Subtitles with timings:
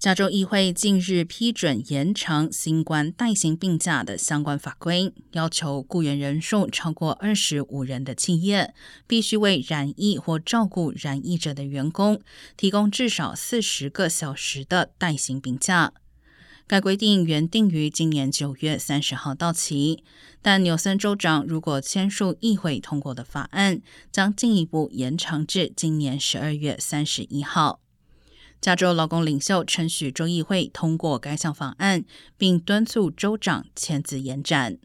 [0.00, 8.72] 加州议会近日批准延长新冠带薪病假的相关法规，要求雇员人数超过二十五人的企业，
[9.06, 12.18] 必须为染疫或照顾染疫者的员工
[12.56, 15.92] 提供至少四十个小时的带薪病假。
[16.66, 20.02] 该规定原定于今年九月三十号到期，
[20.40, 27.80] 但纽森州长如果签署议会通过的法案，将进一步延长至今年十二月三十一号。
[28.60, 32.04] 加州劳工领袖称许州议会通过该项法案，
[32.36, 34.76] 并敦促州长签字延展。